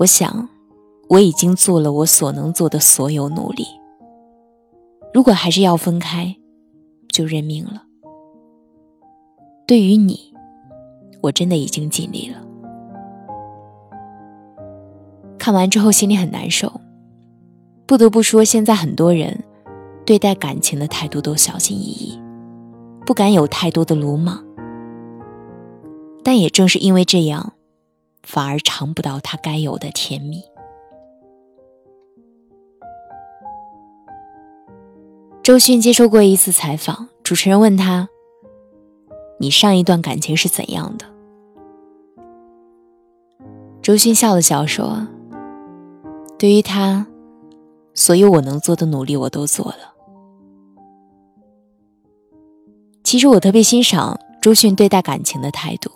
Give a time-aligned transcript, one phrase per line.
[0.00, 0.48] 我想
[1.10, 3.66] 我已经做了我所能做的所有努力，
[5.12, 6.34] 如果还是要分开，
[7.08, 7.82] 就认命了。
[9.66, 10.32] 对于你，
[11.20, 12.38] 我真的已经尽力了。
[15.36, 16.80] 看完之后心里很难受，
[17.84, 19.44] 不得不说，现在很多人
[20.06, 22.18] 对待感情的态度都小心翼翼。
[23.04, 24.42] 不敢有太多的鲁莽，
[26.24, 27.52] 但也正是因为这样，
[28.22, 30.42] 反而尝不到他该有的甜蜜。
[35.42, 38.08] 周迅接受过一次采访，主持人问他
[39.40, 41.06] ：“你上一段感情是怎样的？”
[43.82, 45.08] 周迅笑了笑说
[46.38, 47.06] ：“对于他，
[47.94, 49.94] 所有我能做的努力我都做了。”
[53.02, 55.90] 其实我特别欣赏周迅对待感情的态度，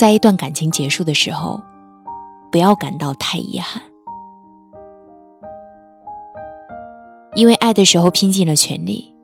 [0.00, 1.60] 在一段感情结束的时候，
[2.50, 3.82] 不要感到太遗憾，
[7.34, 9.14] 因为爱的时候拼尽了全力，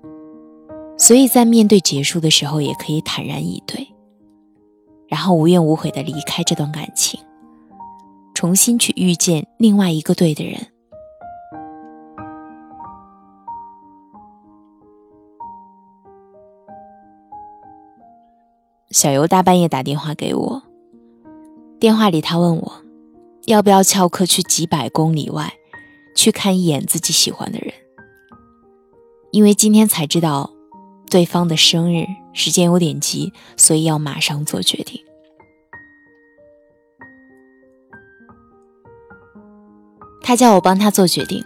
[0.99, 3.89] 所以在面对结束的时候也可以坦然以对，
[5.09, 7.19] 然后无怨无悔的离开这段感情，
[8.35, 10.61] 重新去遇见另外一个对的人。
[18.91, 20.63] 小游大半夜打电话给我，
[21.79, 22.83] 电话里他问我，
[23.45, 25.55] 要不要翘课去几百公里外，
[26.15, 27.73] 去看一眼自己喜欢的人。
[29.31, 30.51] 因为今天才知道
[31.11, 35.03] 对方的生日，时间有点急，所以要马上做决定。
[40.23, 41.45] 他叫我帮他做决定。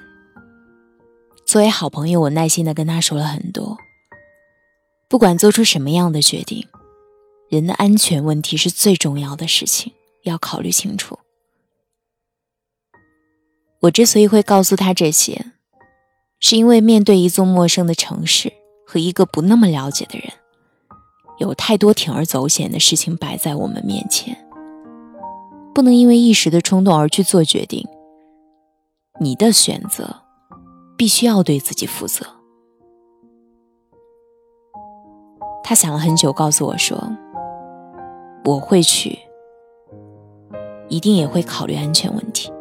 [1.44, 3.76] 作为好朋友，我耐心的跟他说了很多，
[5.08, 6.64] 不管做出什么样的决定。
[7.48, 9.92] 人的安全问题是最重要的事情，
[10.24, 11.18] 要考虑清楚。
[13.80, 15.52] 我之所以会告诉他这些，
[16.38, 18.52] 是因为面对一座陌生的城市
[18.86, 20.30] 和一个不那么了解的人，
[21.38, 24.36] 有太多铤而走险的事情摆在我们面前，
[25.74, 27.86] 不能因为一时的冲动而去做决定。
[29.18, 30.22] 你的选择
[30.96, 32.26] 必须要对自己负责。
[35.62, 37.16] 他想了很久，告诉我说。
[38.44, 39.18] 我会去，
[40.90, 42.52] 一定也会考虑安全问题。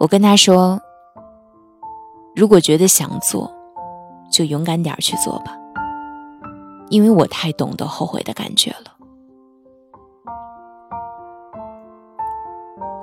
[0.00, 0.80] 我跟他说
[2.34, 3.50] ：“如果觉得想做，
[4.30, 5.56] 就勇敢点去做吧，
[6.88, 8.96] 因为我太懂得后悔的感觉了。”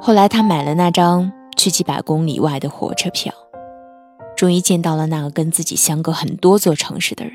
[0.01, 3.33] 后来他买了那张去几百公里外的火车票，
[4.35, 7.33] 终于见到了那个跟自己相隔很多座城市的人。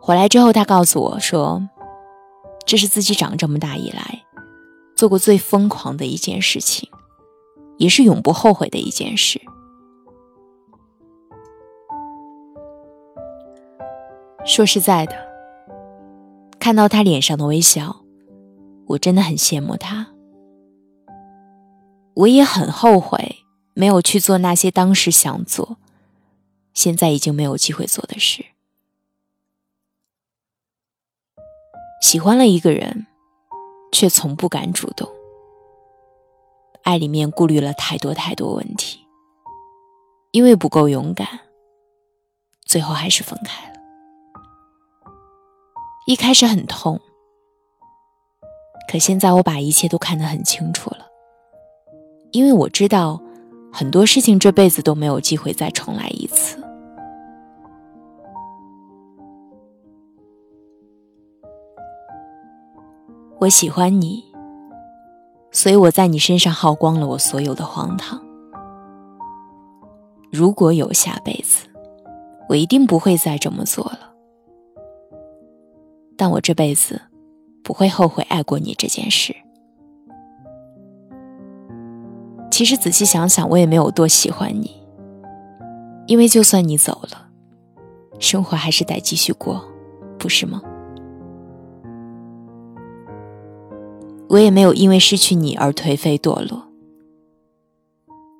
[0.00, 1.62] 回来之后，他告诉我说
[2.64, 4.24] ：“这是自己长这么大以来
[4.94, 6.88] 做过最疯狂的一件事情，
[7.78, 9.40] 也是永不后悔的一件事。”
[14.44, 15.14] 说实在的，
[16.58, 18.04] 看到他脸上的微笑，
[18.86, 20.08] 我真的很羡慕他。
[22.14, 23.36] 我也很后悔
[23.72, 25.78] 没有去做那些当时想做，
[26.74, 28.44] 现在已经没有机会做的事。
[32.02, 33.06] 喜欢了一个人，
[33.92, 35.08] 却从不敢主动。
[36.82, 39.06] 爱里面顾虑了太多太多问题，
[40.32, 41.26] 因为不够勇敢，
[42.66, 43.76] 最后还是分开了。
[46.08, 47.00] 一开始很痛，
[48.90, 51.06] 可现在我把一切都看得很清楚了，
[52.32, 53.22] 因为我知道
[53.72, 56.58] 很多事情这辈子都没有机会再重来一次。
[63.42, 64.22] 我喜欢你，
[65.50, 68.22] 所以我在你身上耗光了我所有的荒唐。
[70.30, 71.66] 如果有下辈子，
[72.48, 74.12] 我一定不会再这么做了。
[76.16, 77.02] 但我这辈子
[77.64, 79.34] 不会后悔爱过你这件事。
[82.48, 84.70] 其实仔细想想，我也没有多喜欢你，
[86.06, 87.26] 因为就算你走了，
[88.20, 89.64] 生活还是得继续过，
[90.16, 90.62] 不是吗？
[94.32, 96.62] 我也没有因为失去你而颓废堕落，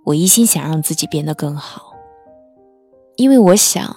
[0.04, 1.92] 我一心想让自己变得更好，
[3.16, 3.94] 因为我想，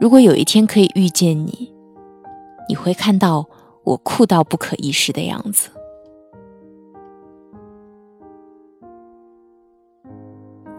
[0.00, 1.72] 如果有一天可以遇见你，
[2.68, 3.48] 你会看到
[3.84, 5.70] 我酷到不可一世的样子。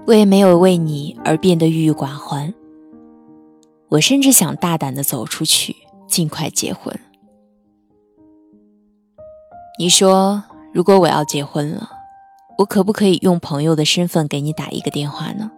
[0.05, 2.53] 我也没有为你而变得郁郁寡欢。
[3.87, 6.99] 我甚至想大胆的走出去，尽快结婚。
[9.79, 11.89] 你说，如果我要结婚了，
[12.59, 15.49] 我可不可以用朋友的身份给你打一个电话呢？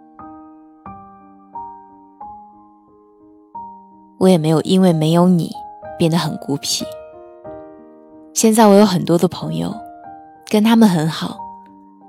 [4.17, 5.51] 我也没有因为没有你
[5.99, 6.85] 变得很孤僻。
[8.33, 9.75] 现在我有很多的朋友，
[10.49, 11.37] 跟他们很好，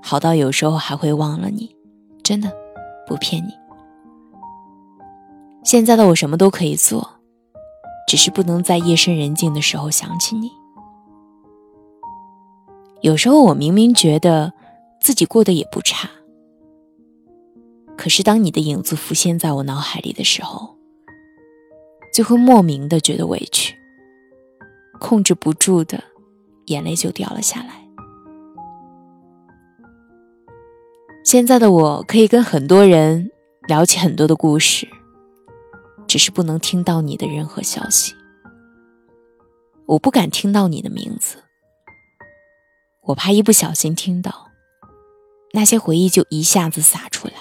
[0.00, 1.74] 好到有时候还会忘了你。
[2.22, 2.48] 真的，
[3.04, 3.50] 不骗你。
[5.64, 7.08] 现在的我什么都可以做，
[8.06, 10.52] 只是不能在夜深人静的时候想起你。
[13.06, 14.52] 有时候我明明觉得
[15.00, 16.10] 自己过得也不差，
[17.96, 20.76] 可是当你的影子浮现在我脑海里的时候，
[22.12, 23.76] 就会莫名的觉得委屈，
[24.98, 26.02] 控制不住的
[26.64, 27.80] 眼泪就掉了下来。
[31.24, 33.30] 现在的我可以跟很多人
[33.68, 34.88] 聊起很多的故事，
[36.08, 38.12] 只是不能听到你的任何消息。
[39.86, 41.44] 我不敢听到你的名字，
[43.06, 44.48] 我怕一不小心听到，
[45.52, 47.34] 那些回忆就一下子洒出来，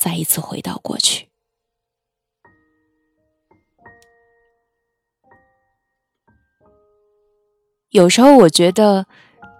[0.00, 1.28] 再一次回到过去。
[7.90, 9.06] 有时候我觉得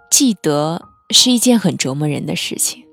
[0.09, 2.85] 记得是一件很折磨人的事情。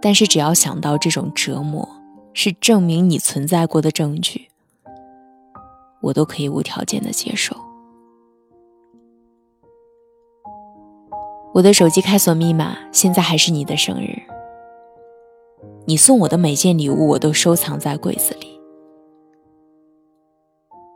[0.00, 1.88] 但是，只要想到这种折磨
[2.32, 4.48] 是证明你存在过的证据，
[6.00, 7.67] 我都可以无条件的接受。
[11.58, 14.22] 我的手机开锁密码现在还是你的生日，
[15.86, 18.60] 你送我的每件礼物我都收藏在柜子里。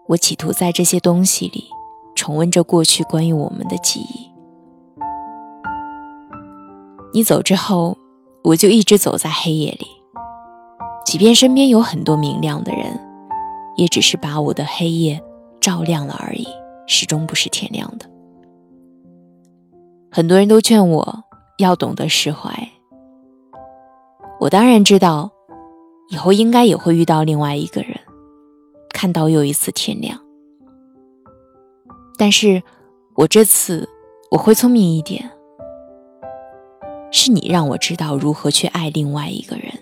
[0.07, 1.65] 我企图在这些东西里
[2.15, 4.31] 重温着过去关于我们的记忆。
[7.13, 7.99] 你走之后。
[8.45, 9.87] 我就一直走在黑夜里，
[11.05, 12.99] 即便身边有很多明亮的人，
[13.77, 15.23] 也只是把我的黑夜
[15.61, 16.45] 照亮了而已，
[16.89, 18.12] 始终不是天亮的。
[20.15, 21.25] 很多人都劝我
[21.57, 22.71] 要懂得释怀，
[24.39, 25.31] 我当然知道，
[26.11, 27.99] 以后应该也会遇到另外一个人，
[28.91, 30.21] 看到又一次天亮。
[32.19, 32.63] 但是，
[33.15, 33.89] 我这次
[34.31, 35.31] 我会聪明一点。
[37.11, 39.73] 是你让我知道如何去爱另外一个人，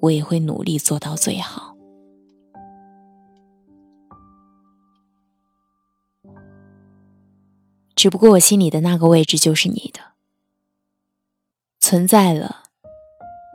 [0.00, 1.75] 我也会努力做到最好。
[7.96, 10.00] 只不过我心里的那个位置就是你的，
[11.80, 12.64] 存在了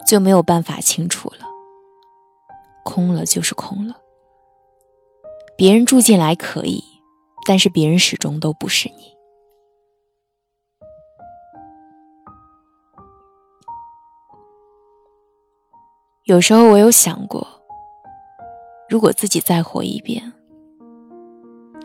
[0.08, 1.46] 就没有办法清楚了，
[2.84, 4.02] 空了就是空了。
[5.56, 6.84] 别人住进来可以，
[7.46, 9.12] 但是别人始终都不是你。
[16.24, 17.48] 有时候我有想过，
[18.90, 20.34] 如果自己再活一遍，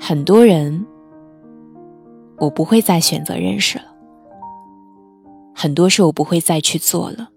[0.01, 0.87] 很多人
[2.39, 3.85] 我不会再选择认识了，
[5.55, 7.31] 很多事我不会再去做了，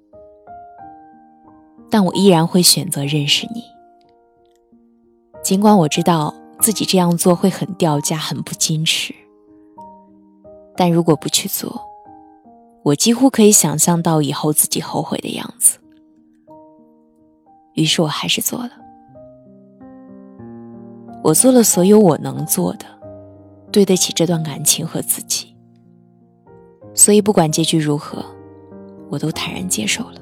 [1.89, 3.63] 但我依然会选择认识你。
[5.41, 9.15] 尽管我知道自己这样做会很掉价、很不矜持，
[10.75, 11.81] 但如果不去做，
[12.83, 15.79] 我几乎可以想象到以后自己后悔的样子。
[17.73, 18.71] 于是我还是做了，
[21.23, 22.85] 我做了所有我能做的，
[23.71, 25.55] 对得起这段感情和自己。
[26.93, 28.25] 所以不管结局如何，
[29.09, 30.19] 我都坦然接受了，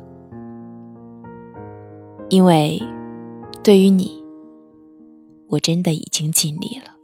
[2.30, 2.82] 因为
[3.64, 4.24] 对于你，
[5.48, 6.97] 我真的已经尽力了。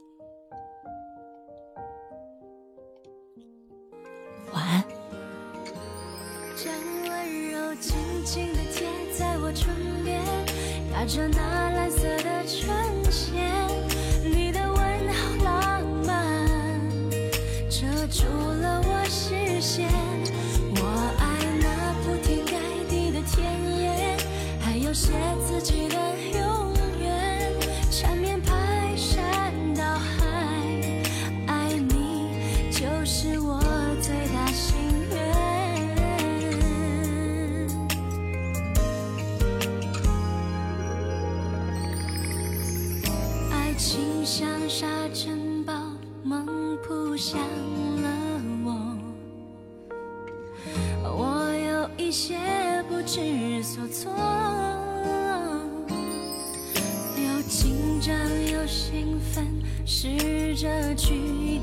[59.86, 61.14] 试着去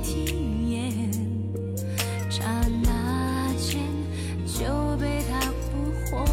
[0.04, 1.12] 体验。
[2.30, 2.44] 刹
[2.84, 3.80] 那间
[4.46, 4.64] 就
[4.98, 6.24] 被他俘获。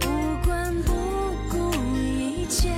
[0.00, 0.06] 不
[0.44, 0.92] 管不
[1.50, 1.56] 顾
[1.94, 2.70] 一切，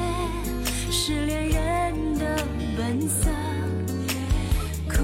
[0.90, 3.30] 是恋人的本色。
[4.88, 5.02] 哭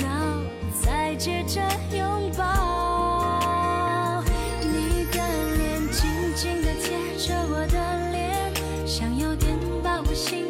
[0.00, 0.40] 闹，
[0.80, 1.60] 再接着
[1.96, 4.22] 拥抱。
[4.62, 5.18] 你的
[5.56, 7.76] 脸紧紧地贴着我的
[8.12, 10.46] 脸，像有点把我心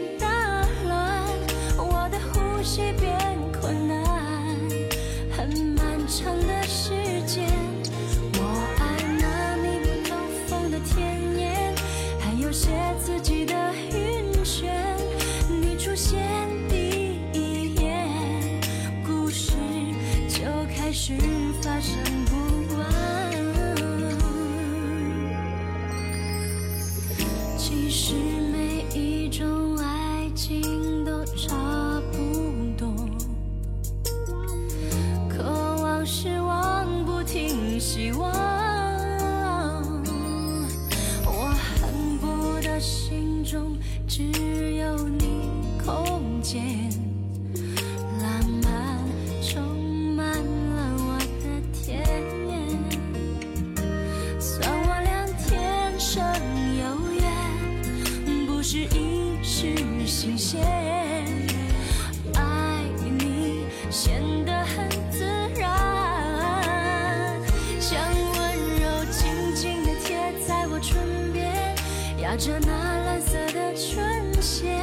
[73.78, 74.76] 唇线。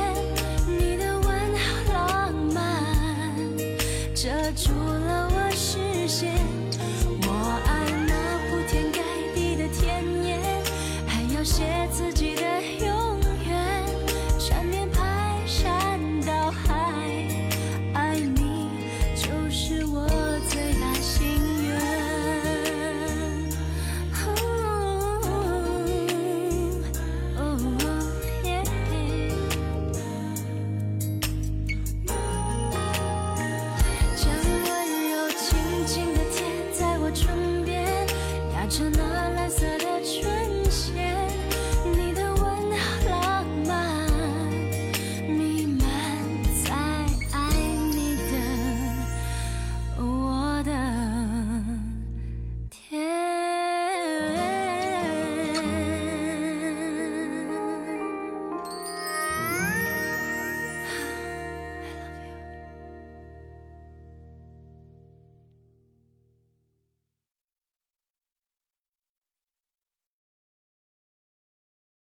[0.65, 2.63] 你的吻好浪漫，
[4.15, 6.31] 遮住了我视线。
[7.27, 7.29] 我
[7.67, 8.13] 爱那
[8.47, 9.01] 铺天盖
[9.35, 10.39] 地的甜言，
[11.05, 12.41] 还要写自己的